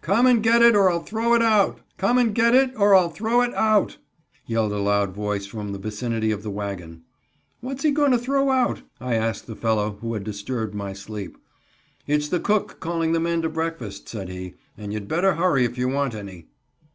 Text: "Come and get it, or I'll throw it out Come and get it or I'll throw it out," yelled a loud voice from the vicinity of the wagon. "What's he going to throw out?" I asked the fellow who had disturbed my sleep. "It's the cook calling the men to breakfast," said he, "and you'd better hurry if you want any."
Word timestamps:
"Come 0.00 0.26
and 0.26 0.42
get 0.42 0.62
it, 0.62 0.74
or 0.74 0.88
I'll 0.90 1.02
throw 1.02 1.34
it 1.34 1.42
out 1.42 1.82
Come 1.98 2.16
and 2.16 2.34
get 2.34 2.54
it 2.54 2.72
or 2.78 2.94
I'll 2.94 3.10
throw 3.10 3.42
it 3.42 3.52
out," 3.52 3.98
yelled 4.46 4.72
a 4.72 4.78
loud 4.78 5.12
voice 5.14 5.44
from 5.44 5.72
the 5.72 5.78
vicinity 5.78 6.30
of 6.30 6.42
the 6.42 6.50
wagon. 6.50 7.02
"What's 7.60 7.82
he 7.82 7.90
going 7.90 8.12
to 8.12 8.18
throw 8.18 8.48
out?" 8.50 8.80
I 9.02 9.16
asked 9.16 9.46
the 9.46 9.54
fellow 9.54 9.98
who 10.00 10.14
had 10.14 10.24
disturbed 10.24 10.74
my 10.74 10.94
sleep. 10.94 11.36
"It's 12.06 12.30
the 12.30 12.40
cook 12.40 12.80
calling 12.80 13.12
the 13.12 13.20
men 13.20 13.42
to 13.42 13.50
breakfast," 13.50 14.08
said 14.08 14.30
he, 14.30 14.54
"and 14.78 14.94
you'd 14.94 15.08
better 15.08 15.34
hurry 15.34 15.66
if 15.66 15.76
you 15.76 15.88
want 15.88 16.14
any." 16.14 16.46